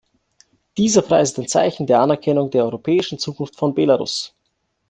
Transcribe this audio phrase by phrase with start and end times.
[0.77, 4.33] Dieser Preis ist ein Zeichen der Anerkennung der europäischen Zukunft von Belarus.